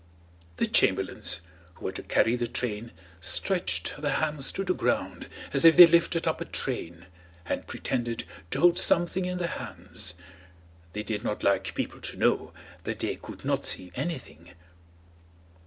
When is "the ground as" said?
4.63-5.63